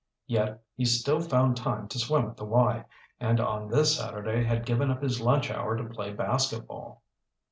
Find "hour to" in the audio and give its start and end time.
5.51-5.83